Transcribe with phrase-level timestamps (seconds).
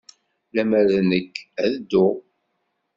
[0.55, 2.15] Lemmer d nekk, ad dduɣ.